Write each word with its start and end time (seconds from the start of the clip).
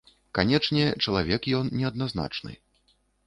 Канечне, 0.37 0.85
чалавек 1.07 1.41
ён 1.59 1.69
неадназначны. 1.81 2.57